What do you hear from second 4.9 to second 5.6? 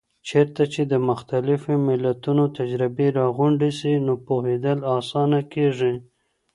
آسانه